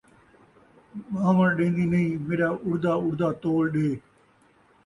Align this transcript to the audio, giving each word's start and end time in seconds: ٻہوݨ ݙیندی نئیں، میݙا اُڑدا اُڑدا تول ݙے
ٻہوݨ 1.11 1.47
ݙیندی 1.57 1.85
نئیں، 1.91 2.11
میݙا 2.27 2.49
اُڑدا 2.65 2.93
اُڑدا 3.03 3.29
تول 3.41 3.65
ݙے 3.73 3.89